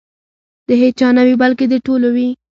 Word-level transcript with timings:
د 0.67 0.69
هیچا 0.81 1.07
نه 1.17 1.21
وي 1.27 1.35
بلکې 1.43 1.65
د 1.69 1.75
ټولو 1.85 2.07
وي. 2.15 2.29